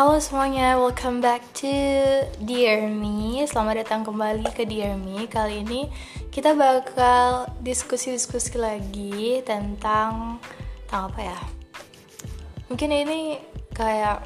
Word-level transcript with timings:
Halo 0.00 0.16
semuanya, 0.16 0.80
welcome 0.80 1.20
back 1.20 1.44
to 1.52 1.68
Dear 2.40 2.88
Me. 2.88 3.44
Selamat 3.44 3.84
datang 3.84 4.00
kembali 4.00 4.48
ke 4.56 4.64
Dear 4.64 4.96
Me. 4.96 5.28
Kali 5.28 5.60
ini 5.60 5.92
kita 6.32 6.56
bakal 6.56 7.52
diskusi-diskusi 7.60 8.56
lagi 8.56 9.44
tentang 9.44 10.40
Tentang 10.88 11.12
apa 11.12 11.20
ya? 11.20 11.38
Mungkin 12.72 12.88
ini 12.88 13.44
kayak 13.76 14.24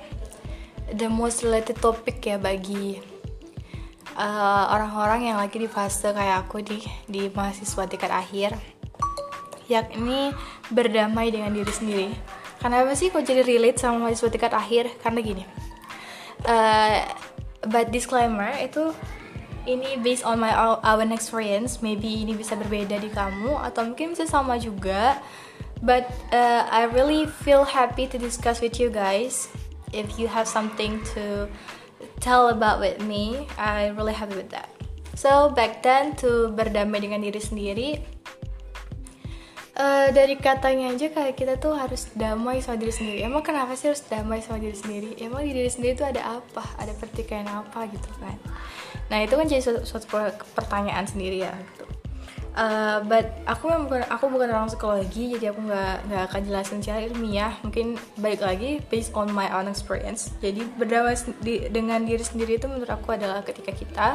the 0.94 1.10
most 1.10 1.42
related 1.42 1.74
topic 1.82 2.22
ya 2.22 2.38
bagi 2.38 3.02
uh, 4.14 4.70
orang-orang 4.78 5.26
uh, 5.26 5.34
yang 5.34 5.38
lagi 5.42 5.58
di 5.58 5.66
fase 5.66 6.14
kayak 6.14 6.46
aku 6.46 6.62
di, 6.62 6.86
di 7.10 7.26
mahasiswa 7.34 7.82
tingkat 7.90 8.14
akhir. 8.14 8.54
Yakni 9.66 10.30
berdamai 10.70 11.34
dengan 11.34 11.50
diri 11.50 11.72
sendiri. 11.74 12.14
Kenapa 12.62 12.94
sih 12.96 13.12
kok 13.12 13.26
jadi 13.26 13.42
relate 13.44 13.76
sama 13.82 14.06
mahasiswa 14.08 14.30
tingkat 14.32 14.54
akhir? 14.56 14.88
Karena 15.04 15.20
gini, 15.20 15.44
uh, 16.44 17.04
but 17.68 17.90
disclaimer 17.92 18.52
itu 18.60 18.92
ini 19.64 19.96
based 20.04 20.24
on 20.24 20.40
my 20.40 20.52
own 20.84 21.10
experience. 21.12 21.80
Maybe 21.80 22.24
ini 22.24 22.36
bisa 22.36 22.56
berbeda 22.56 23.00
di 23.00 23.08
kamu 23.08 23.56
atau 23.60 23.88
mungkin 23.88 24.12
bisa 24.12 24.28
sama 24.28 24.60
juga. 24.60 25.20
But 25.84 26.08
uh, 26.32 26.64
I 26.68 26.88
really 26.88 27.28
feel 27.44 27.64
happy 27.64 28.08
to 28.08 28.16
discuss 28.16 28.64
with 28.64 28.80
you 28.80 28.88
guys. 28.88 29.52
If 29.92 30.16
you 30.16 30.28
have 30.32 30.48
something 30.48 31.04
to 31.12 31.48
tell 32.20 32.48
about 32.48 32.80
with 32.80 33.04
me, 33.04 33.48
I 33.60 33.92
really 33.92 34.16
happy 34.16 34.36
with 34.36 34.48
that. 34.52 34.68
So 35.14 35.52
back 35.52 35.84
then 35.84 36.16
to 36.24 36.50
berdamai 36.52 37.04
dengan 37.04 37.22
diri 37.22 37.38
sendiri 37.38 38.13
uh, 39.78 40.08
dari 40.14 40.38
katanya 40.38 40.94
aja 40.94 41.10
kayak 41.10 41.34
kita 41.34 41.54
tuh 41.58 41.74
harus 41.74 42.10
damai 42.14 42.62
sama 42.62 42.78
diri 42.80 42.94
sendiri. 42.94 43.18
Emang 43.26 43.42
kenapa 43.42 43.74
sih 43.74 43.90
harus 43.90 44.02
damai 44.06 44.40
sama 44.40 44.62
diri 44.62 44.76
sendiri? 44.76 45.10
Emang 45.20 45.42
di 45.42 45.52
diri 45.54 45.70
sendiri 45.70 45.98
tuh 45.98 46.06
ada 46.08 46.40
apa? 46.40 46.64
Ada 46.78 46.94
pertikaian 46.98 47.46
apa 47.46 47.86
gitu 47.90 48.08
kan? 48.22 48.38
Nah 49.10 49.18
itu 49.20 49.34
kan 49.34 49.46
jadi 49.46 49.62
suatu, 49.62 49.82
suatu 49.84 50.06
pertanyaan 50.54 51.04
sendiri 51.04 51.44
ya 51.44 51.52
gitu. 51.54 51.84
Uh, 52.54 53.02
but 53.10 53.34
aku 53.50 53.66
memang 53.66 53.90
bukan 53.90 54.06
aku 54.06 54.24
bukan 54.30 54.46
orang 54.54 54.70
psikologi 54.70 55.34
jadi 55.34 55.50
aku 55.50 55.66
nggak 55.66 56.06
nggak 56.06 56.22
akan 56.30 56.40
jelasin 56.46 56.78
secara 56.78 57.02
ilmiah. 57.10 57.52
Mungkin 57.66 57.98
balik 58.22 58.46
lagi 58.46 58.78
based 58.86 59.10
on 59.18 59.26
my 59.34 59.50
own 59.50 59.66
experience. 59.66 60.30
Jadi 60.38 60.62
berdamai 60.78 61.18
di, 61.42 61.66
dengan 61.66 62.06
diri 62.06 62.22
sendiri 62.22 62.62
itu 62.62 62.70
menurut 62.70 62.94
aku 62.94 63.10
adalah 63.10 63.42
ketika 63.42 63.74
kita 63.74 64.08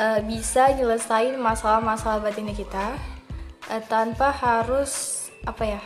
uh, 0.00 0.18
bisa 0.24 0.72
nyelesain 0.72 1.36
masalah-masalah 1.36 2.24
batinnya 2.24 2.56
kita 2.56 2.96
uh, 3.68 3.82
tanpa 3.86 4.32
harus 4.32 5.24
apa 5.46 5.64
ya 5.64 5.80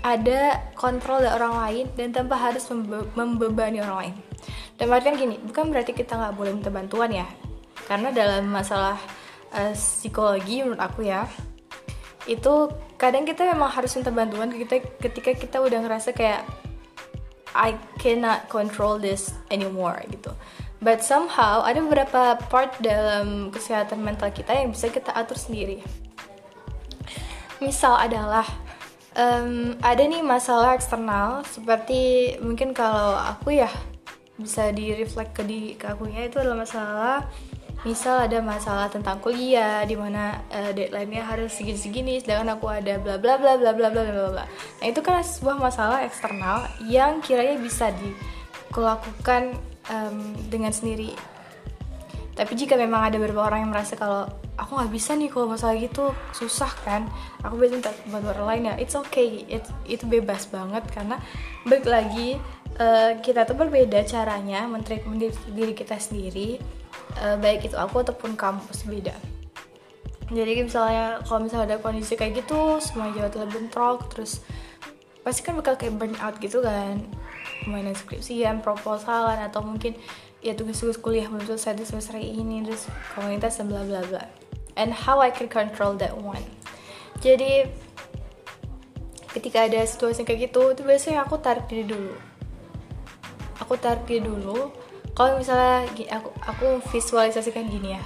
ada 0.00 0.60
kontrol 0.76 1.20
dari 1.20 1.32
orang 1.36 1.54
lain 1.60 1.86
dan 1.92 2.08
tanpa 2.12 2.36
harus 2.40 2.64
membe 2.72 3.04
membebani 3.12 3.84
orang 3.84 3.98
lain. 4.00 4.16
Dan 4.80 4.88
artian 4.88 5.12
gini, 5.12 5.36
bukan 5.36 5.68
berarti 5.68 5.92
kita 5.92 6.16
nggak 6.16 6.34
boleh 6.40 6.56
minta 6.56 6.72
bantuan 6.72 7.12
ya, 7.12 7.28
karena 7.84 8.08
dalam 8.16 8.48
masalah 8.48 8.96
uh, 9.52 9.76
psikologi 9.76 10.64
menurut 10.64 10.80
aku 10.80 11.04
ya, 11.04 11.28
itu 12.24 12.72
kadang 12.96 13.28
kita 13.28 13.44
memang 13.44 13.68
harus 13.68 13.92
minta 13.92 14.08
bantuan 14.08 14.48
kita 14.48 14.80
ketika 15.04 15.36
kita 15.36 15.56
udah 15.60 15.84
ngerasa 15.84 16.16
kayak 16.16 16.48
I 17.52 17.76
cannot 18.00 18.48
control 18.48 18.96
this 18.96 19.36
anymore 19.52 20.00
gitu. 20.08 20.32
But 20.80 21.04
somehow 21.04 21.60
ada 21.60 21.84
beberapa 21.84 22.40
part 22.48 22.72
dalam 22.80 23.52
kesehatan 23.52 24.00
mental 24.00 24.32
kita 24.32 24.64
yang 24.64 24.72
bisa 24.72 24.88
kita 24.88 25.12
atur 25.12 25.36
sendiri 25.36 25.84
misal 27.60 27.96
adalah 27.96 28.44
um, 29.14 29.76
ada 29.84 30.02
nih 30.02 30.24
masalah 30.24 30.74
eksternal 30.74 31.44
seperti 31.44 32.34
mungkin 32.40 32.72
kalau 32.72 33.16
aku 33.16 33.60
ya 33.60 33.70
bisa 34.40 34.72
di 34.72 34.96
reflect 34.96 35.36
ke 35.36 35.42
di 35.44 35.60
ke 35.76 35.84
akunya 35.84 36.24
itu 36.24 36.40
adalah 36.40 36.64
masalah 36.64 37.18
misal 37.80 38.20
ada 38.20 38.44
masalah 38.44 38.92
tentang 38.92 39.16
kuliah 39.24 39.84
di 39.88 39.96
mana 39.96 40.44
uh, 40.52 40.72
deadline-nya 40.72 41.24
harus 41.24 41.56
segini-segini 41.56 42.20
sedangkan 42.20 42.60
aku 42.60 42.68
ada 42.68 43.00
bla 43.00 43.16
bla 43.16 43.40
bla 43.40 43.56
bla 43.56 43.72
bla 43.72 43.88
bla 43.88 44.02
bla 44.04 44.28
bla. 44.36 44.44
Nah 44.80 44.86
itu 44.86 45.00
kan 45.00 45.24
sebuah 45.24 45.56
masalah 45.56 46.04
eksternal 46.04 46.68
yang 46.84 47.24
kiranya 47.24 47.56
bisa 47.56 47.88
dilakukan 47.96 49.56
um, 49.88 50.36
dengan 50.52 50.76
sendiri. 50.76 51.16
Tapi 52.36 52.52
jika 52.52 52.76
memang 52.76 53.08
ada 53.08 53.16
beberapa 53.16 53.48
orang 53.48 53.64
yang 53.64 53.72
merasa 53.72 53.96
kalau 53.96 54.28
aku 54.60 54.76
nggak 54.76 54.92
bisa 54.92 55.16
nih 55.16 55.32
kalau 55.32 55.48
masalah 55.48 55.74
gitu. 55.80 56.12
Susah 56.36 56.68
kan? 56.84 57.08
Aku 57.40 57.56
bisa 57.56 57.80
minta 57.80 57.92
bantuan 58.12 58.36
orang 58.36 58.48
lain 58.52 58.62
ya. 58.68 58.74
It's 58.76 58.94
okay. 58.94 59.48
It, 59.48 59.64
itu 59.88 60.04
bebas 60.04 60.52
banget 60.52 60.84
karena 60.92 61.16
balik 61.64 61.88
lagi 61.88 62.36
uh, 62.76 63.16
kita 63.24 63.48
tuh 63.48 63.56
berbeda 63.56 64.04
caranya 64.04 64.68
mentreatment 64.68 65.32
diri, 65.56 65.72
kita 65.72 65.96
sendiri 65.96 66.60
uh, 67.24 67.40
baik 67.40 67.72
itu 67.72 67.76
aku 67.80 68.04
ataupun 68.04 68.36
kamu 68.36 68.60
pasti 68.68 68.84
beda. 68.86 69.16
Jadi 70.30 70.62
misalnya 70.62 71.18
kalau 71.26 71.42
misalnya 71.42 71.74
ada 71.74 71.82
kondisi 71.82 72.14
kayak 72.14 72.46
gitu 72.46 72.78
semua 72.78 73.10
jawa 73.10 73.32
telah 73.32 73.50
bentrok 73.50 74.14
terus 74.14 74.38
pasti 75.26 75.42
kan 75.42 75.58
bakal 75.58 75.74
kayak 75.74 75.98
burn 75.98 76.14
out 76.22 76.38
gitu 76.38 76.62
kan. 76.62 77.02
Mainan 77.66 77.98
skripsian 77.98 78.62
proposalan 78.62 79.42
atau 79.42 79.60
mungkin 79.60 79.98
ya 80.40 80.56
tugas-tugas 80.56 80.96
kuliah 80.96 81.28
belum 81.28 81.44
selesai 81.44 81.76
di 81.76 81.84
semester 81.84 82.16
ini 82.16 82.64
terus 82.64 82.88
komunitas 83.12 83.60
dan 83.60 83.68
bla 83.68 83.84
bla 83.84 84.00
bla 84.08 84.39
and 84.76 84.94
how 84.94 85.18
I 85.18 85.30
can 85.34 85.50
control 85.50 85.96
that 85.98 86.14
one. 86.14 86.44
Jadi 87.20 87.68
ketika 89.30 89.70
ada 89.70 89.86
situasi 89.86 90.26
kayak 90.26 90.50
gitu 90.50 90.74
itu 90.74 90.82
biasanya 90.82 91.22
aku 91.22 91.38
tarik 91.38 91.70
diri 91.70 91.86
dulu. 91.86 92.14
Aku 93.62 93.78
tarik 93.78 94.06
diri 94.08 94.26
dulu. 94.26 94.72
Kalau 95.14 95.38
misalnya 95.38 95.86
aku 96.10 96.28
aku 96.42 96.66
visualisasikan 96.90 97.68
gini 97.68 97.94
ya. 97.94 98.04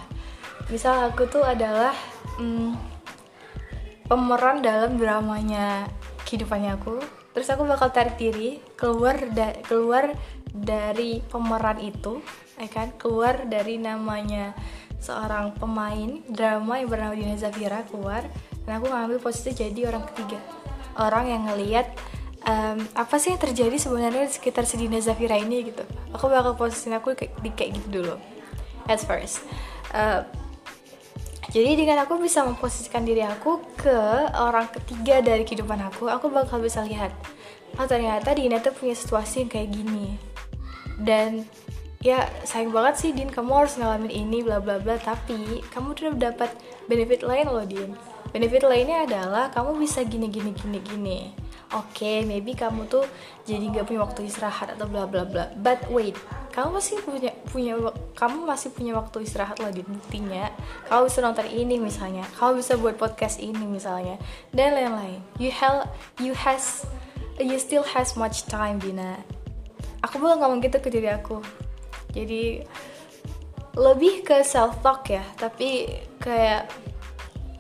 Misal 0.68 1.12
aku 1.12 1.28
tuh 1.28 1.44
adalah 1.44 1.92
hmm, 2.40 2.74
pemeran 4.08 4.60
dalam 4.60 4.96
dramanya 5.00 5.88
kehidupannya 6.26 6.76
aku. 6.76 7.00
Terus 7.34 7.48
aku 7.50 7.66
bakal 7.66 7.90
tarik 7.90 8.18
diri 8.18 8.62
keluar 8.78 9.18
da 9.34 9.54
keluar 9.66 10.14
dari 10.54 11.22
pemeran 11.24 11.78
itu 11.82 12.20
ya 12.58 12.68
kan? 12.70 12.94
Keluar 12.98 13.46
dari 13.46 13.78
namanya 13.78 14.54
seorang 15.04 15.52
pemain 15.60 16.24
drama 16.32 16.80
yang 16.80 16.88
bernama 16.88 17.12
Dina 17.12 17.36
Zafira 17.36 17.84
keluar 17.84 18.24
dan 18.64 18.80
aku 18.80 18.88
ngambil 18.88 19.20
posisi 19.20 19.52
jadi 19.52 19.92
orang 19.92 20.08
ketiga. 20.08 20.40
Orang 20.96 21.28
yang 21.28 21.44
ngelihat 21.44 21.92
um, 22.48 22.80
apa 22.96 23.20
sih 23.20 23.36
yang 23.36 23.42
terjadi 23.44 23.76
sebenarnya 23.76 24.24
di 24.24 24.32
sekitar 24.32 24.64
si 24.64 24.80
Dina 24.80 24.96
Zafira 25.04 25.36
ini 25.36 25.68
gitu. 25.68 25.84
Aku 26.16 26.32
bakal 26.32 26.56
posisi 26.56 26.88
aku 26.88 27.12
kayak, 27.12 27.36
di 27.44 27.52
kayak 27.52 27.70
gitu 27.76 28.00
dulu 28.00 28.16
at 28.88 29.04
first. 29.04 29.44
Uh, 29.92 30.24
jadi 31.52 31.76
dengan 31.76 32.00
aku 32.08 32.16
bisa 32.16 32.40
memposisikan 32.40 33.04
diri 33.04 33.20
aku 33.20 33.60
ke 33.76 34.00
orang 34.32 34.72
ketiga 34.72 35.20
dari 35.20 35.44
kehidupan 35.44 35.76
aku 35.86 36.08
aku 36.08 36.32
bakal 36.32 36.58
bisa 36.58 36.82
lihat 36.82 37.12
oh 37.78 37.86
ternyata 37.86 38.32
Dina 38.32 38.58
tuh 38.58 38.72
punya 38.72 38.96
situasi 38.96 39.44
yang 39.44 39.50
kayak 39.52 39.68
gini. 39.68 40.16
Dan 40.94 41.42
ya 42.04 42.28
sayang 42.44 42.70
banget 42.70 42.94
sih 43.00 43.10
Din. 43.16 43.32
Kamu 43.32 43.64
harus 43.64 43.80
ngalamin 43.80 44.12
ini 44.12 44.44
bla 44.44 44.60
bla 44.60 44.76
bla. 44.76 45.00
Tapi 45.00 45.64
kamu 45.72 45.96
udah 45.96 46.30
dapat 46.30 46.52
benefit 46.86 47.24
lain 47.24 47.48
loh 47.48 47.64
Din. 47.64 47.96
Benefit 48.30 48.66
lainnya 48.66 49.08
adalah 49.08 49.48
kamu 49.48 49.80
bisa 49.80 50.04
gini 50.04 50.28
gini 50.28 50.52
gini 50.52 50.78
gini. 50.84 51.18
Oke 51.74 52.06
okay, 52.06 52.18
maybe 52.28 52.54
kamu 52.54 52.86
tuh 52.86 53.02
jadi 53.48 53.62
nggak 53.66 53.88
punya 53.88 54.04
waktu 54.04 54.28
istirahat 54.28 54.76
atau 54.76 54.84
bla 54.84 55.08
bla 55.08 55.24
bla. 55.24 55.48
But 55.56 55.88
wait 55.88 56.14
kamu 56.52 56.78
masih 56.78 57.02
punya 57.02 57.32
punya 57.50 57.74
kamu 58.14 58.46
masih 58.46 58.70
punya 58.70 58.94
waktu 58.94 59.24
istirahat 59.24 59.58
loh 59.64 59.72
Din 59.72 59.88
buktinya. 59.88 60.52
Kamu 60.92 61.08
bisa 61.08 61.24
nonton 61.24 61.48
ini 61.48 61.80
misalnya. 61.80 62.28
Kamu 62.36 62.60
bisa 62.60 62.76
buat 62.76 63.00
podcast 63.00 63.40
ini 63.40 63.64
misalnya. 63.64 64.20
Dan 64.52 64.76
lain-lain. 64.76 65.24
You 65.40 65.50
have 65.56 65.88
you 66.20 66.36
has 66.36 66.84
you 67.40 67.56
still 67.56 67.86
has 67.96 68.12
much 68.14 68.44
time 68.44 68.76
Dina. 68.76 69.24
Aku 70.04 70.20
bakal 70.20 70.36
ngomong 70.36 70.60
gitu 70.60 70.84
ke 70.84 70.92
diri 70.92 71.08
aku 71.08 71.63
jadi 72.14 72.62
lebih 73.74 74.22
ke 74.22 74.46
self 74.46 74.78
talk 74.80 75.10
ya 75.10 75.26
tapi 75.34 75.90
kayak 76.22 76.70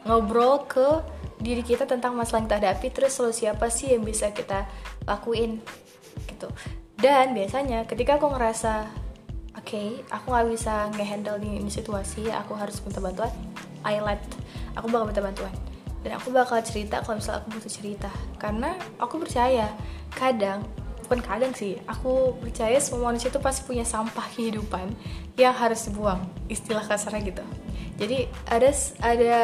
ngobrol 0.06 0.62
ke 0.70 1.02
diri 1.42 1.60
kita 1.60 1.84
tentang 1.84 2.14
masalah 2.16 2.44
yang 2.44 2.48
kita 2.48 2.58
hadapi 2.62 2.86
terus 2.94 3.12
solusi 3.18 3.44
apa 3.50 3.68
sih 3.68 3.92
yang 3.92 4.06
bisa 4.06 4.32
kita 4.32 4.64
lakuin 5.04 5.60
gitu. 6.30 6.48
Dan 6.96 7.36
biasanya 7.36 7.84
ketika 7.84 8.16
aku 8.16 8.32
ngerasa 8.32 8.88
oke 9.52 9.66
okay, 9.66 10.00
aku 10.08 10.32
nggak 10.32 10.48
bisa 10.54 10.88
ngehandle 10.96 11.36
di 11.36 11.60
ini 11.60 11.68
situasi 11.68 12.32
aku 12.32 12.56
harus 12.56 12.80
minta 12.80 13.02
bantuan 13.02 13.32
I 13.84 14.00
let 14.00 14.24
aku 14.72 14.88
bakal 14.88 15.12
minta 15.12 15.20
bantuan. 15.20 15.54
Dan 16.04 16.20
aku 16.20 16.32
bakal 16.32 16.60
cerita 16.60 17.00
kalau 17.00 17.16
misalnya 17.16 17.44
aku 17.44 17.48
butuh 17.60 17.72
cerita 17.72 18.10
karena 18.36 18.76
aku 19.00 19.20
percaya 19.20 19.68
kadang 20.12 20.64
bukan 21.04 21.20
kadang 21.20 21.52
sih 21.52 21.76
aku 21.84 22.34
percaya 22.40 22.80
semua 22.80 23.12
manusia 23.12 23.28
itu 23.28 23.38
pasti 23.38 23.62
punya 23.68 23.84
sampah 23.84 24.24
kehidupan 24.32 24.90
yang 25.36 25.52
harus 25.52 25.86
dibuang 25.86 26.24
istilah 26.48 26.82
kasarnya 26.82 27.22
gitu. 27.28 27.44
Jadi 27.94 28.26
ada 28.50 28.70
ada 29.04 29.36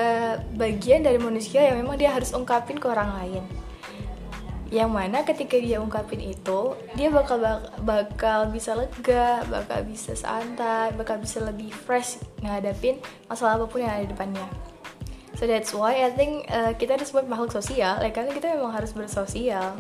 bagian 0.59 1.07
dari 1.07 1.21
manusia 1.23 1.63
yang 1.63 1.85
memang 1.85 2.01
dia 2.01 2.11
harus 2.11 2.35
ungkapin 2.35 2.81
ke 2.83 2.87
orang 2.91 3.15
lain. 3.23 3.45
Yang 4.71 4.91
mana 4.91 5.19
ketika 5.27 5.59
dia 5.59 5.83
ungkapin 5.83 6.23
itu 6.23 6.75
dia 6.95 7.11
bakal 7.11 7.39
bakal 7.83 8.51
bisa 8.51 8.75
lega 8.75 9.43
bakal 9.47 9.83
bisa 9.87 10.15
santai 10.15 10.95
bakal 10.95 11.19
bisa 11.19 11.43
lebih 11.43 11.75
fresh 11.75 12.23
ngadapin 12.43 12.99
masalah 13.27 13.59
apa 13.59 13.67
pun 13.71 13.83
yang 13.83 13.93
ada 13.95 14.07
di 14.07 14.11
depannya. 14.11 14.47
So 15.39 15.47
that's 15.47 15.73
why 15.73 16.03
I 16.05 16.11
think 16.13 16.51
uh, 16.51 16.75
kita 16.75 16.99
disebut 16.99 17.31
makhluk 17.31 17.55
sosial 17.55 18.03
ya 18.03 18.11
karena 18.11 18.35
kita 18.35 18.51
memang 18.55 18.75
harus 18.75 18.93
bersosial 18.93 19.79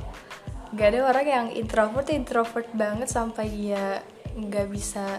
gak 0.70 0.88
ada 0.94 1.00
orang 1.10 1.26
yang 1.26 1.46
introvert 1.50 2.08
introvert 2.10 2.68
banget 2.74 3.10
sampai 3.10 3.50
dia 3.50 4.02
nggak 4.30 4.66
bisa 4.70 5.18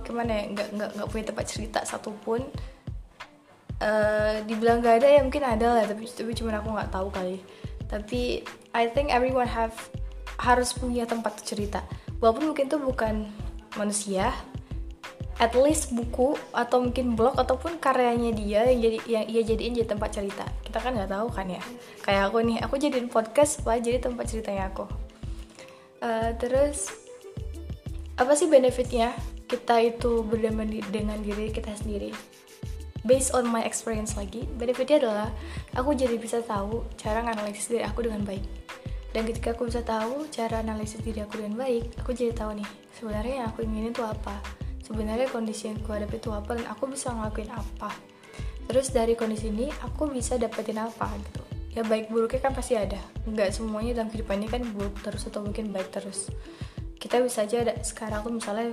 ke 0.00 0.10
mana 0.16 0.40
ya 0.40 0.44
nggak 0.48 0.68
nggak 0.72 0.90
nggak 0.96 1.08
punya 1.12 1.24
tempat 1.28 1.44
cerita 1.44 1.80
satupun. 1.84 2.44
Uh, 3.78 4.42
dibilang 4.42 4.82
gak 4.82 4.98
ada 4.98 5.06
ya 5.06 5.22
mungkin 5.22 5.46
ada 5.46 5.78
lah 5.78 5.86
tapi 5.86 6.02
tapi 6.10 6.34
cuma 6.34 6.56
aku 6.56 6.72
nggak 6.72 6.90
tahu 6.90 7.08
kali. 7.14 7.38
Tapi 7.86 8.42
I 8.74 8.84
think 8.90 9.14
everyone 9.14 9.46
have 9.46 9.76
harus 10.40 10.74
punya 10.74 11.06
tempat 11.06 11.38
cerita. 11.44 11.84
Walaupun 12.18 12.50
mungkin 12.50 12.66
itu 12.66 12.78
bukan 12.80 13.30
manusia 13.78 14.34
at 15.38 15.54
least 15.54 15.94
buku 15.94 16.34
atau 16.50 16.82
mungkin 16.82 17.14
blog 17.14 17.38
ataupun 17.38 17.78
karyanya 17.78 18.34
dia 18.34 18.66
yang 18.66 18.78
jadi 18.82 18.98
yang 19.06 19.24
ia 19.30 19.42
jadiin 19.46 19.72
jadi 19.78 19.88
tempat 19.94 20.10
cerita. 20.18 20.44
Kita 20.66 20.82
kan 20.82 20.98
nggak 20.98 21.14
tahu 21.14 21.30
kan 21.30 21.46
ya. 21.46 21.62
Kayak 22.02 22.22
aku 22.30 22.38
nih 22.42 22.58
aku 22.58 22.74
jadiin 22.74 23.06
podcast 23.06 23.62
supaya 23.62 23.78
jadi 23.78 24.02
tempat 24.02 24.26
ceritanya 24.26 24.74
aku. 24.74 24.84
Uh, 26.02 26.34
terus 26.42 26.90
apa 28.18 28.34
sih 28.34 28.50
benefitnya 28.50 29.14
kita 29.46 29.78
itu 29.78 30.26
berdamai 30.26 30.82
dengan 30.90 31.22
diri 31.22 31.54
kita 31.54 31.70
sendiri? 31.70 32.10
Based 33.06 33.30
on 33.30 33.46
my 33.46 33.62
experience 33.62 34.18
lagi 34.18 34.42
benefitnya 34.58 34.98
adalah 35.06 35.30
aku 35.78 35.94
jadi 35.94 36.18
bisa 36.18 36.42
tahu 36.42 36.82
cara 36.98 37.22
analisis 37.22 37.70
diri 37.70 37.86
aku 37.86 38.02
dengan 38.02 38.26
baik. 38.26 38.42
Dan 39.14 39.24
ketika 39.24 39.56
aku 39.56 39.70
bisa 39.70 39.80
tahu 39.86 40.28
cara 40.28 40.60
analisis 40.60 41.00
diri 41.00 41.24
aku 41.24 41.40
dengan 41.40 41.56
baik 41.56 41.96
aku 41.96 42.12
jadi 42.12 42.34
tahu 42.36 42.60
nih 42.60 42.68
sebenarnya 42.92 43.34
yang 43.40 43.46
aku 43.48 43.64
ingin 43.64 43.88
itu 43.88 44.04
apa 44.04 44.36
sebenarnya 44.88 45.28
kondisi 45.28 45.68
yang 45.68 45.76
aku 45.84 45.92
hadapi 45.92 46.16
itu 46.16 46.32
apa 46.32 46.56
dan 46.56 46.66
aku 46.72 46.88
bisa 46.88 47.12
ngelakuin 47.12 47.52
apa? 47.52 47.92
Terus 48.64 48.88
dari 48.88 49.12
kondisi 49.12 49.52
ini 49.52 49.68
aku 49.84 50.08
bisa 50.08 50.40
dapetin 50.40 50.80
apa 50.80 51.12
gitu. 51.12 51.42
Ya 51.76 51.84
baik 51.84 52.08
buruknya 52.08 52.40
kan 52.40 52.56
pasti 52.56 52.80
ada. 52.80 52.96
Nggak 53.28 53.52
semuanya 53.52 54.00
dalam 54.00 54.08
kehidupan 54.08 54.40
ini 54.40 54.48
kan 54.48 54.64
buruk 54.72 54.96
terus 55.04 55.28
atau 55.28 55.44
mungkin 55.44 55.68
baik 55.68 55.92
terus. 55.92 56.32
Kita 56.96 57.20
bisa 57.20 57.44
aja 57.44 57.68
ada 57.68 57.76
sekarang 57.84 58.24
aku 58.24 58.32
misalnya 58.32 58.72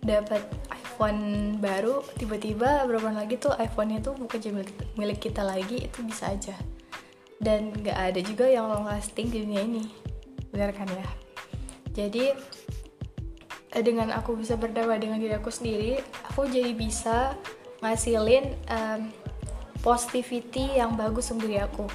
dapat 0.00 0.40
iPhone 0.70 1.58
baru 1.60 2.00
tiba-tiba 2.16 2.86
berapa 2.88 3.12
lagi 3.12 3.36
tuh 3.36 3.52
iPhone-nya 3.58 4.00
tuh 4.00 4.16
bukan 4.16 4.38
cuma 4.40 4.62
milik 4.96 5.18
kita 5.18 5.42
lagi 5.42 5.82
itu 5.82 5.98
bisa 6.06 6.30
aja. 6.30 6.54
Dan 7.42 7.74
nggak 7.74 7.98
ada 7.98 8.20
juga 8.22 8.46
yang 8.46 8.70
long 8.70 8.86
lasting 8.86 9.34
di 9.34 9.42
dunia 9.42 9.66
ini. 9.66 9.84
Benar 10.54 10.70
kan 10.72 10.86
ya? 10.88 11.08
Jadi 11.90 12.32
dengan 13.70 14.10
aku 14.10 14.34
bisa 14.34 14.58
berdamai 14.58 14.98
dengan 14.98 15.22
diri 15.22 15.38
aku 15.38 15.46
sendiri 15.46 16.02
aku 16.26 16.50
jadi 16.50 16.74
bisa 16.74 17.38
ngasilin 17.80 18.58
um, 18.66 19.14
positivity 19.80 20.76
yang 20.76 20.94
bagus 20.96 21.32
untuk 21.32 21.48
diri 21.48 21.60
aku. 21.60 21.88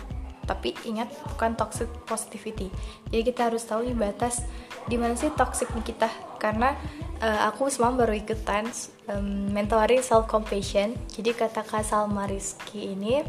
Tapi 0.45 0.77
ingat 0.85 1.09
bukan 1.33 1.57
toxic 1.57 1.89
positivity. 2.05 2.69
Jadi 3.09 3.21
kita 3.25 3.49
harus 3.49 3.65
tahu 3.65 3.81
nih 3.85 3.97
batas 3.97 4.45
di 4.85 4.93
mana 4.97 5.17
sih 5.17 5.33
toxic 5.33 5.69
kita. 5.81 6.09
Karena 6.37 6.77
uh, 7.21 7.49
aku 7.49 7.69
semalam 7.69 7.97
baru 7.97 8.13
ikutan 8.13 8.69
um, 9.09 9.49
mentoring 9.49 10.05
self 10.05 10.29
compassion 10.29 10.93
jadi 11.17 11.33
kata 11.33 11.65
Kak 11.65 11.81
Salma 11.81 12.29
Rizky 12.29 12.93
ini 12.93 13.25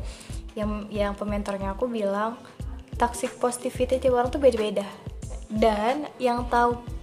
yang 0.56 0.88
yang 0.92 1.12
pementornya 1.16 1.72
aku 1.72 1.88
bilang 1.88 2.36
toxic 2.96 3.32
positivity 3.40 4.00
tiap 4.00 4.16
orang 4.16 4.28
tuh 4.28 4.40
beda-beda. 4.40 4.84
Dan 5.48 6.08
yang 6.20 6.48
tahu 6.52 6.95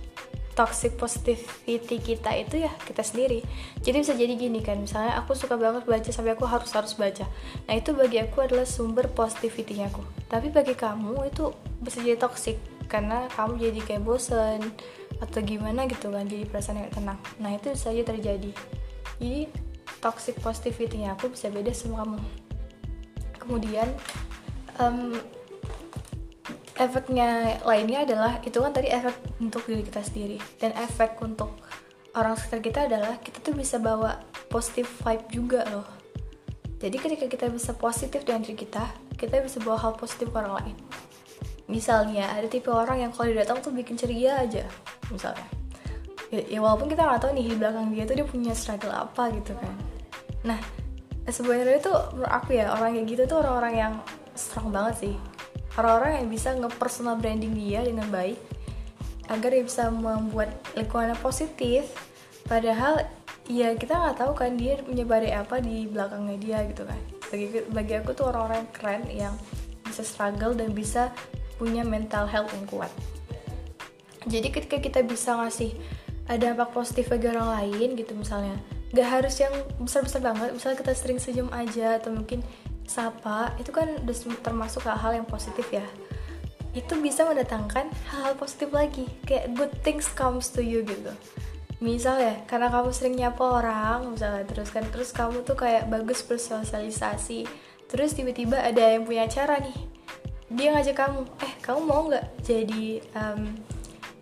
toxic 0.54 0.94
positivity 0.98 1.98
kita 1.98 2.30
itu 2.38 2.62
ya 2.62 2.72
kita 2.86 3.02
sendiri. 3.02 3.42
Jadi 3.82 3.98
bisa 4.06 4.14
jadi 4.14 4.34
gini 4.38 4.62
kan 4.62 4.82
misalnya 4.82 5.18
aku 5.18 5.34
suka 5.34 5.58
banget 5.58 5.84
baca 5.86 6.10
sampai 6.14 6.38
aku 6.38 6.46
harus 6.46 6.70
harus 6.74 6.94
baca. 6.94 7.26
Nah 7.66 7.74
itu 7.74 7.92
bagi 7.94 8.22
aku 8.22 8.46
adalah 8.46 8.66
sumber 8.66 9.10
positivity 9.10 9.82
aku. 9.82 10.06
Tapi 10.30 10.54
bagi 10.54 10.78
kamu 10.78 11.28
itu 11.28 11.52
bisa 11.82 12.00
jadi 12.00 12.18
toxic 12.22 12.58
karena 12.86 13.26
kamu 13.34 13.58
jadi 13.58 13.80
kayak 13.82 14.04
bosen 14.06 14.62
atau 15.18 15.40
gimana 15.42 15.90
gitu 15.90 16.14
kan 16.14 16.30
jadi 16.30 16.46
perasaan 16.46 16.86
yang 16.86 16.94
tenang. 16.94 17.20
Nah 17.42 17.52
itu 17.58 17.74
saja 17.74 18.06
terjadi. 18.06 18.54
Jadi 19.18 19.50
toxic 20.00 20.38
positivity-nya 20.44 21.18
aku 21.18 21.34
bisa 21.34 21.50
beda 21.50 21.74
sama 21.74 22.06
kamu. 22.06 22.20
Kemudian 23.42 23.88
um, 24.80 25.18
efeknya 26.78 27.62
lainnya 27.62 28.06
adalah 28.06 28.42
itu 28.42 28.58
kan 28.58 28.74
tadi 28.74 28.90
efek 28.90 29.14
untuk 29.42 29.66
diri 29.66 29.86
kita 29.86 30.02
sendiri. 30.02 30.38
Dan 30.58 30.74
efek 30.78 31.22
untuk 31.22 31.54
orang 32.18 32.38
sekitar 32.38 32.62
kita 32.62 32.80
adalah 32.90 33.18
kita 33.22 33.42
tuh 33.42 33.54
bisa 33.54 33.78
bawa 33.78 34.22
positive 34.50 34.90
vibe 35.02 35.26
juga 35.30 35.62
loh. 35.70 35.86
Jadi 36.82 36.98
ketika 37.00 37.26
kita 37.32 37.46
bisa 37.48 37.72
positif 37.78 38.28
dengan 38.28 38.44
diri 38.44 38.60
kita 38.60 38.84
kita 39.16 39.40
bisa 39.40 39.62
bawa 39.64 39.80
hal 39.80 39.94
positif 39.96 40.34
ke 40.34 40.36
orang 40.36 40.60
lain. 40.60 40.78
Misalnya 41.72 42.28
ada 42.28 42.46
tipe 42.52 42.68
orang 42.68 43.08
yang 43.08 43.12
kalau 43.16 43.32
dia 43.32 43.48
datang 43.48 43.64
tuh 43.64 43.72
bikin 43.72 43.96
ceria 43.96 44.44
aja 44.44 44.68
misalnya. 45.08 45.48
Ya, 46.34 46.42
ya 46.50 46.60
walaupun 46.60 46.90
kita 46.92 47.06
nggak 47.06 47.22
tahu 47.24 47.32
nih 47.38 47.46
di 47.54 47.56
belakang 47.56 47.94
dia 47.94 48.04
tuh 48.04 48.16
dia 48.20 48.28
punya 48.28 48.54
struggle 48.58 48.92
apa 48.92 49.32
gitu 49.32 49.56
kan. 49.56 49.74
Nah 50.44 50.60
sebenarnya 51.30 51.80
tuh 51.80 51.96
menurut 52.12 52.34
aku 52.34 52.50
ya 52.60 52.74
orang 52.76 53.00
kayak 53.00 53.08
gitu 53.08 53.24
tuh 53.32 53.38
orang-orang 53.40 53.74
yang 53.80 53.94
strong 54.36 54.74
banget 54.76 55.08
sih 55.08 55.16
orang-orang 55.78 56.24
yang 56.24 56.30
bisa 56.30 56.50
nge-personal 56.54 57.18
branding 57.18 57.54
dia 57.58 57.82
dengan 57.82 58.08
baik 58.10 58.38
agar 59.32 59.50
dia 59.56 59.64
bisa 59.64 59.90
membuat 59.90 60.54
lingkungannya 60.78 61.18
positif. 61.20 61.88
Padahal 62.46 63.08
ya 63.48 63.72
kita 63.74 63.96
nggak 63.96 64.18
tahu 64.20 64.32
kan 64.36 64.60
dia 64.60 64.80
menyebar 64.84 65.24
apa 65.32 65.64
di 65.64 65.88
belakangnya 65.88 66.38
dia 66.38 66.58
gitu 66.68 66.84
kan. 66.84 67.00
Bagi 67.32 67.48
bagi 67.72 67.94
aku 67.98 68.12
tuh 68.14 68.30
orang-orang 68.30 68.68
keren 68.76 69.04
yang 69.10 69.34
bisa 69.88 70.04
struggle 70.04 70.54
dan 70.54 70.76
bisa 70.76 71.10
punya 71.58 71.82
mental 71.82 72.28
health 72.28 72.52
yang 72.52 72.66
kuat. 72.68 72.92
Jadi 74.28 74.48
ketika 74.52 74.78
kita 74.80 75.00
bisa 75.04 75.36
ngasih 75.36 75.76
ada 76.28 76.56
dampak 76.56 76.72
positif 76.72 77.12
bagi 77.12 77.28
orang 77.28 77.52
lain 77.52 78.00
gitu 78.00 78.16
misalnya 78.16 78.56
gak 78.96 79.10
harus 79.10 79.36
yang 79.42 79.52
besar-besar 79.82 80.22
banget 80.24 80.56
misalnya 80.56 80.78
kita 80.80 80.94
sering 80.96 81.20
senyum 81.20 81.50
aja 81.52 82.00
atau 82.00 82.16
mungkin 82.16 82.40
sapa 82.88 83.56
itu 83.60 83.72
kan 83.72 83.90
termasuk 84.44 84.84
hal-hal 84.86 85.24
yang 85.24 85.28
positif 85.28 85.68
ya. 85.72 85.86
Itu 86.74 86.98
bisa 87.00 87.24
mendatangkan 87.24 87.90
hal-hal 88.10 88.34
positif 88.36 88.74
lagi 88.74 89.06
kayak 89.30 89.54
good 89.54 89.74
things 89.86 90.10
comes 90.12 90.50
to 90.50 90.60
you 90.60 90.82
gitu. 90.86 91.14
Misal 91.84 92.20
ya 92.20 92.36
karena 92.48 92.72
kamu 92.72 92.90
sering 92.96 93.16
nyapa 93.20 93.44
orang 93.44 94.16
misalnya 94.16 94.48
terus 94.48 94.72
kan 94.72 94.88
terus 94.90 95.12
kamu 95.12 95.44
tuh 95.44 95.60
kayak 95.60 95.92
bagus 95.92 96.24
bersosialisasi 96.24 97.44
terus 97.92 98.16
tiba-tiba 98.16 98.58
ada 98.58 98.96
yang 98.96 99.06
punya 99.06 99.30
acara 99.30 99.62
nih 99.62 99.78
dia 100.54 100.74
ngajak 100.74 100.96
kamu 100.98 101.20
eh 101.44 101.54
kamu 101.62 101.80
mau 101.84 102.02
nggak 102.08 102.26
jadi 102.46 103.02
um, 103.18 103.58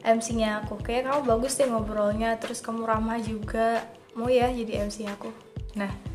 MC-nya 0.01 0.65
aku? 0.65 0.81
Kayak 0.81 1.13
kamu 1.13 1.19
bagus 1.29 1.61
deh 1.61 1.69
ngobrolnya 1.69 2.33
terus 2.41 2.59
kamu 2.65 2.89
ramah 2.89 3.21
juga 3.21 3.85
mau 4.17 4.27
ya 4.27 4.49
jadi 4.49 4.89
MC 4.89 5.05
aku? 5.07 5.29
Nah 5.77 6.10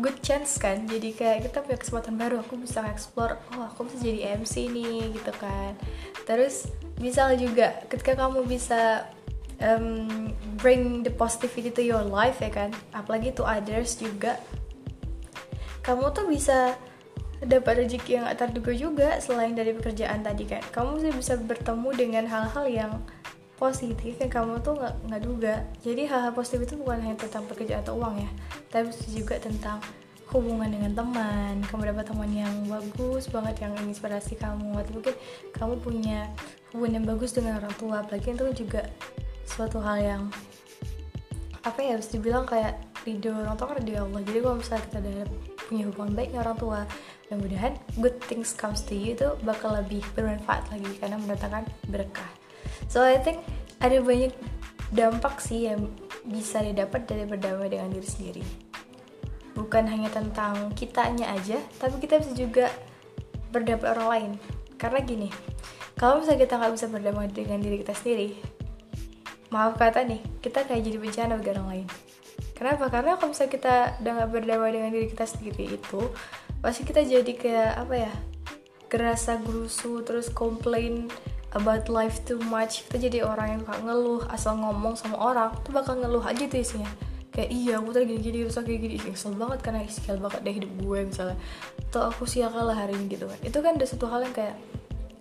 good 0.00 0.18
chance 0.24 0.56
kan. 0.56 0.88
Jadi 0.88 1.14
kayak 1.14 1.48
kita 1.48 1.62
punya 1.64 1.78
kesempatan 1.78 2.14
baru 2.16 2.42
aku 2.42 2.56
bisa 2.58 2.82
explore 2.88 3.36
oh 3.54 3.68
aku 3.68 3.86
bisa 3.86 4.00
jadi 4.02 4.40
MC 4.40 4.68
nih 4.72 5.14
gitu 5.14 5.32
kan. 5.38 5.76
Terus 6.24 6.68
misal 7.00 7.36
juga 7.36 7.80
ketika 7.88 8.16
kamu 8.16 8.44
bisa 8.44 9.08
um, 9.60 10.32
bring 10.60 11.04
the 11.04 11.12
positivity 11.12 11.70
to 11.72 11.82
your 11.84 12.04
life 12.04 12.40
ya 12.44 12.52
kan 12.52 12.72
apalagi 12.92 13.32
to 13.32 13.40
others 13.40 13.96
juga 13.96 14.36
kamu 15.80 16.12
tuh 16.12 16.28
bisa 16.28 16.76
dapat 17.40 17.84
rezeki 17.84 18.20
yang 18.20 18.28
gak 18.28 18.40
terduga 18.44 18.72
juga 18.76 19.08
selain 19.16 19.56
dari 19.56 19.72
pekerjaan 19.72 20.20
tadi 20.20 20.44
kan. 20.44 20.60
Kamu 20.76 21.00
bisa 21.16 21.40
bertemu 21.40 21.88
dengan 21.96 22.24
hal-hal 22.28 22.66
yang 22.68 22.92
positif 23.60 24.16
yang 24.16 24.32
kamu 24.32 24.64
tuh 24.64 24.72
nggak 24.80 24.94
nggak 25.04 25.22
duga. 25.22 25.54
Jadi 25.84 26.08
hal-hal 26.08 26.32
positif 26.32 26.64
itu 26.64 26.80
bukan 26.80 27.04
hanya 27.04 27.16
tentang 27.20 27.44
pekerjaan 27.44 27.84
atau 27.84 28.00
uang 28.00 28.16
ya 28.24 28.30
tapi 28.72 28.88
juga 29.12 29.36
tentang 29.36 29.84
hubungan 30.30 30.70
dengan 30.70 30.94
teman 30.94 31.58
kamu 31.68 31.90
dapat 31.90 32.06
teman 32.06 32.30
yang 32.30 32.54
bagus 32.64 33.28
banget 33.28 33.68
yang 33.68 33.76
inspirasi 33.84 34.40
kamu. 34.40 34.80
Atau 34.80 34.96
mungkin 34.96 35.14
kamu 35.52 35.74
punya 35.84 36.18
hubungan 36.72 37.04
yang 37.04 37.06
bagus 37.06 37.36
dengan 37.36 37.60
orang 37.60 37.74
tua 37.76 38.00
apalagi 38.00 38.32
itu 38.32 38.64
juga 38.64 38.88
suatu 39.44 39.76
hal 39.84 39.98
yang 40.00 40.22
apa 41.60 41.76
ya 41.84 42.00
harus 42.00 42.08
dibilang 42.08 42.48
kayak 42.48 42.80
ridho 43.04 43.36
orang 43.36 43.60
tua 43.60 43.76
kan 43.76 43.76
ridho 43.84 44.00
Allah. 44.00 44.20
Jadi 44.24 44.38
kalau 44.40 44.56
misalnya 44.56 44.84
kita 44.88 44.96
udah 45.04 45.28
punya 45.68 45.84
hubungan 45.92 46.12
baik 46.16 46.28
dengan 46.32 46.42
orang 46.48 46.58
tua 46.58 46.80
mudah-mudahan 47.30 47.72
good 48.02 48.16
things 48.26 48.50
comes 48.50 48.82
to 48.82 48.98
you 48.98 49.14
itu 49.14 49.28
bakal 49.46 49.70
lebih 49.70 50.02
bermanfaat 50.18 50.66
lagi 50.74 50.90
karena 50.98 51.14
mendatangkan 51.14 51.62
berkah 51.86 52.39
so 52.86 53.02
I 53.04 53.18
think 53.20 53.40
ada 53.80 54.00
banyak 54.00 54.34
dampak 54.92 55.38
sih 55.38 55.70
yang 55.70 55.88
bisa 56.26 56.60
didapat 56.60 57.08
dari 57.08 57.24
berdamai 57.24 57.72
dengan 57.72 57.90
diri 57.92 58.08
sendiri. 58.08 58.44
Bukan 59.56 59.88
hanya 59.88 60.08
tentang 60.08 60.72
kitanya 60.76 61.32
aja 61.32 61.60
tapi 61.80 62.00
kita 62.00 62.20
bisa 62.20 62.32
juga 62.36 62.66
berdamai 63.50 63.88
orang 63.92 64.08
lain. 64.08 64.32
Karena 64.76 65.00
gini 65.04 65.28
kalau 66.00 66.24
misalnya 66.24 66.48
kita 66.48 66.54
nggak 66.56 66.72
bisa 66.80 66.86
berdamai 66.88 67.28
dengan 67.28 67.60
diri 67.60 67.76
kita 67.84 67.92
sendiri 67.92 68.60
maaf 69.50 69.74
kata 69.76 70.06
nih 70.06 70.22
kita 70.40 70.62
kayak 70.64 70.82
jadi 70.86 70.98
bencana 70.98 71.32
bagi 71.36 71.50
orang 71.52 71.68
lain. 71.68 71.86
Kenapa? 72.54 72.92
Karena 72.92 73.18
kalau 73.18 73.34
misalnya 73.34 73.52
kita 73.52 73.74
udah 73.98 74.12
nggak 74.16 74.30
berdamai 74.30 74.70
dengan 74.72 74.90
diri 74.94 75.06
kita 75.10 75.26
sendiri 75.26 75.64
itu 75.74 76.00
pasti 76.60 76.84
kita 76.86 77.02
jadi 77.02 77.32
kayak 77.34 77.72
apa 77.82 77.94
ya 77.96 78.12
gerasa 78.92 79.40
gerusu 79.40 80.04
terus 80.04 80.28
komplain 80.28 81.08
about 81.54 81.90
life 81.90 82.22
too 82.22 82.38
much 82.46 82.86
kita 82.86 83.10
jadi 83.10 83.18
orang 83.26 83.58
yang 83.58 83.60
gak 83.66 83.82
ngeluh 83.82 84.22
asal 84.30 84.54
ngomong 84.54 84.94
sama 84.94 85.18
orang 85.18 85.50
tuh 85.66 85.74
bakal 85.74 85.98
ngeluh 85.98 86.22
aja 86.22 86.46
tuh 86.46 86.62
isinya. 86.62 86.90
Kayak 87.30 87.50
iya 87.54 87.78
aku 87.78 87.94
tadi 87.94 88.10
gini-gini 88.10 88.42
rusak 88.42 88.66
kayak 88.66 88.80
gini. 88.82 88.96
Kesel 88.98 89.38
banget 89.38 89.62
karena 89.62 89.86
sial 89.86 90.18
banget 90.18 90.40
deh 90.42 90.54
hidup 90.54 90.72
gue 90.82 90.98
misalnya. 91.06 91.38
Atau 91.90 92.02
aku 92.10 92.26
sial 92.26 92.50
kalah 92.50 92.74
hari 92.74 92.98
ini 92.98 93.06
gitu 93.06 93.30
kan. 93.30 93.38
Itu 93.42 93.58
kan 93.62 93.78
ada 93.78 93.86
satu 93.86 94.10
hal 94.10 94.26
yang 94.26 94.34
kayak 94.34 94.58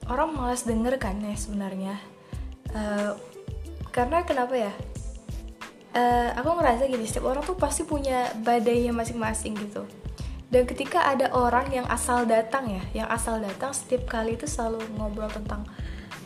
orang 0.10 0.34
malas 0.34 0.66
denger 0.66 0.98
kan 0.98 1.22
ya 1.22 1.38
sebenarnya. 1.38 2.02
Uh, 2.74 3.14
karena 3.94 4.26
kenapa 4.26 4.58
ya? 4.58 4.74
Uh, 5.90 6.30
aku 6.38 6.50
ngerasa 6.58 6.86
gini 6.86 7.06
setiap 7.06 7.30
orang 7.30 7.42
tuh 7.46 7.58
pasti 7.58 7.86
punya 7.86 8.30
badainya 8.42 8.90
masing-masing 8.90 9.54
gitu. 9.58 9.86
Dan 10.50 10.66
ketika 10.66 11.06
ada 11.06 11.30
orang 11.30 11.70
yang 11.70 11.86
asal 11.94 12.26
datang 12.26 12.74
ya 12.74 13.06
yang 13.06 13.08
asal 13.14 13.38
datang 13.38 13.70
setiap 13.70 14.10
kali 14.10 14.34
itu 14.34 14.50
selalu 14.50 14.82
ngobrol 14.98 15.30
tentang 15.30 15.62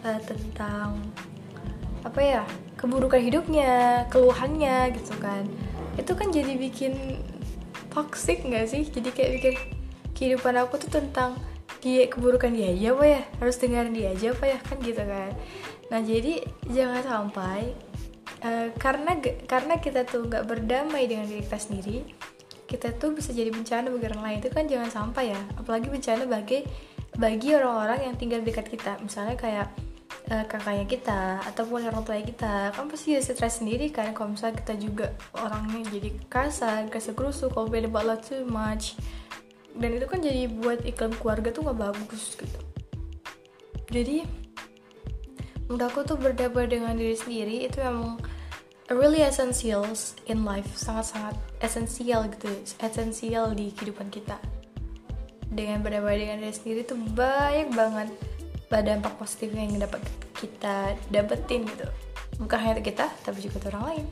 uh, 0.04 0.20
tentang 0.24 1.00
apa 2.04 2.20
ya 2.20 2.44
keburukan 2.76 3.20
hidupnya 3.24 4.04
keluhannya 4.12 4.92
gitu 5.00 5.16
kan. 5.24 5.48
Itu 5.96 6.14
kan 6.20 6.30
jadi 6.36 6.60
bikin 6.60 7.24
toxic 7.90 8.44
nggak 8.44 8.68
sih? 8.68 8.84
Jadi 8.84 9.10
kayak 9.16 9.32
bikin 9.40 9.56
kehidupan 10.14 10.60
aku 10.60 10.78
tuh 10.84 10.92
tentang 10.92 11.40
dia 11.80 12.08
keburukan 12.12 12.52
dia 12.52 12.76
aja 12.76 12.92
apa 12.92 13.06
ya. 13.08 13.22
Harus 13.40 13.56
dengerin 13.60 13.96
dia 13.96 14.12
aja 14.12 14.28
apa 14.36 14.46
ya 14.46 14.60
kan 14.60 14.78
gitu 14.84 15.04
kan. 15.04 15.32
Nah 15.88 16.00
jadi 16.04 16.34
jangan 16.68 17.02
sampai 17.04 17.72
uh, 18.44 18.68
karena 18.76 19.12
karena 19.48 19.80
kita 19.80 20.04
tuh 20.04 20.28
nggak 20.28 20.44
berdamai 20.44 21.08
dengan 21.08 21.26
diri 21.28 21.44
kita 21.48 21.60
sendiri 21.60 22.00
kita 22.64 22.90
tuh 22.98 23.14
bisa 23.14 23.30
jadi 23.30 23.54
bencana 23.54 23.94
bagi 23.94 24.06
orang 24.10 24.24
lain. 24.26 24.38
Itu 24.42 24.50
kan 24.50 24.66
jangan 24.66 24.90
sampai 24.90 25.30
ya. 25.30 25.42
Apalagi 25.62 25.94
bencana 25.94 26.26
bagi 26.26 26.66
bagi 27.14 27.54
orang-orang 27.54 28.10
yang 28.10 28.16
tinggal 28.18 28.42
dekat 28.42 28.66
kita. 28.66 28.98
Misalnya 28.98 29.38
kayak 29.38 29.70
uh, 30.32 30.46
kakaknya 30.48 30.86
kita 30.88 31.22
ataupun 31.52 31.90
orang 31.90 32.04
tua 32.06 32.22
kita. 32.22 32.72
Kan 32.72 32.88
pasti 32.88 33.18
jadi 33.18 33.24
stres 33.24 33.60
sendiri 33.60 33.92
kan 33.92 34.16
kalau 34.16 34.32
misalnya 34.32 34.62
kita 34.64 34.74
juga 34.80 35.08
orangnya 35.36 35.84
jadi 35.92 36.10
kasar 36.32 36.88
kasar 36.88 37.18
komplain 37.52 37.90
about 37.90 38.06
lot 38.08 38.22
too 38.24 38.46
much. 38.48 38.96
Dan 39.74 39.98
itu 39.98 40.06
kan 40.06 40.22
jadi 40.22 40.46
buat 40.48 40.86
iklim 40.86 41.18
keluarga 41.18 41.50
tuh 41.50 41.66
gak 41.66 41.80
bagus 41.82 42.38
gitu. 42.38 42.60
Jadi 43.90 44.22
menurut 45.66 45.90
aku 45.90 46.00
tuh 46.06 46.18
berdamai 46.20 46.70
dengan 46.70 46.94
diri 46.94 47.18
sendiri 47.18 47.66
itu 47.66 47.82
memang 47.82 48.22
really 48.94 49.26
essentials 49.26 50.14
in 50.30 50.46
life. 50.46 50.70
Sangat-sangat 50.78 51.34
esensial 51.66 52.30
gitu 52.30 52.54
esensial 52.80 53.58
di 53.58 53.74
kehidupan 53.74 54.14
kita. 54.14 54.38
Dengan 55.50 55.82
berdamai 55.82 56.22
dengan 56.22 56.42
diri 56.42 56.54
sendiri 56.54 56.82
tuh 56.86 56.98
banyak 56.98 57.74
banget 57.74 58.10
dampak 58.72 59.14
positif 59.20 59.52
yang 59.54 59.76
dapat 59.78 60.00
kita 60.38 60.96
dapetin 61.10 61.68
gitu. 61.68 61.88
Bukan 62.40 62.58
hanya 62.58 62.82
kita 62.82 63.10
tapi 63.22 63.40
juga 63.44 63.70
orang 63.74 63.84
lain. 63.94 64.06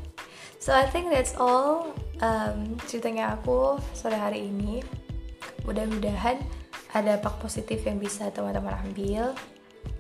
So 0.62 0.70
I 0.77 0.86
think 0.86 1.10
that's 1.10 1.34
all 1.41 1.89
um, 2.22 2.77
ceritanya 2.86 3.34
aku 3.34 3.81
sore 3.98 4.13
hari 4.13 4.46
ini. 4.46 4.86
Mudah-mudahan 5.65 6.38
ada 6.93 7.17
dampak 7.17 7.41
positif 7.41 7.81
yang 7.81 7.98
bisa 7.98 8.29
teman-teman 8.29 8.77
ambil. 8.86 9.34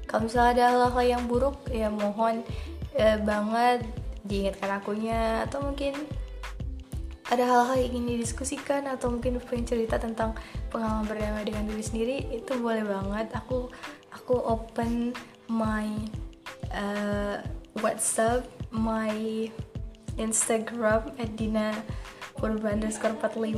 Kalau 0.05 0.27
misalnya 0.27 0.51
ada 0.53 0.65
hal-hal 0.75 1.17
yang 1.17 1.23
buruk 1.25 1.65
ya 1.71 1.87
mohon 1.89 2.45
eh, 2.93 3.17
banget 3.17 3.81
diingatkan 4.27 4.69
akunya. 4.77 5.41
Atau 5.47 5.65
mungkin 5.65 5.97
ada 7.31 7.47
hal-hal 7.47 7.79
yang 7.79 7.95
ingin 7.95 8.19
didiskusikan 8.19 8.85
atau 8.91 9.07
mungkin 9.07 9.39
pengen 9.39 9.63
cerita 9.63 9.95
tentang 9.95 10.35
pengalaman 10.67 11.07
berdamai 11.07 11.47
dengan 11.47 11.63
diri 11.63 11.83
sendiri 11.83 12.17
itu 12.27 12.53
boleh 12.59 12.83
banget. 12.83 13.31
Aku 13.39 13.71
aku 14.21 14.37
open 14.45 15.17
my 15.49 15.89
uh, 16.69 17.41
WhatsApp 17.81 18.45
my 18.69 19.49
Instagram 20.21 21.09
at 21.17 21.33
Dina 21.33 21.73
underscore 22.41 23.17
45 23.17 23.57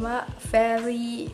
very 0.51 1.31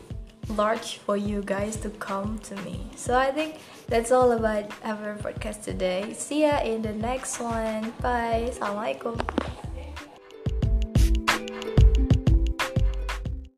large 0.58 0.98
for 0.98 1.16
you 1.16 1.42
guys 1.46 1.76
to 1.78 1.90
come 2.02 2.38
to 2.42 2.54
me. 2.66 2.90
So 2.96 3.14
I 3.14 3.30
think 3.30 3.62
that's 3.86 4.10
all 4.10 4.32
about 4.32 4.70
our 4.82 5.14
podcast 5.22 5.62
today. 5.62 6.12
See 6.14 6.42
ya 6.42 6.58
in 6.66 6.82
the 6.82 6.94
next 6.94 7.38
one. 7.38 7.94
Bye. 8.02 8.50
Assalamualaikum 8.50 9.39